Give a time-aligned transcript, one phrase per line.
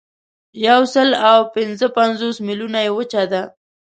[0.67, 3.41] یوسلاوپینځهپنځوس میلیونه یې وچه ده.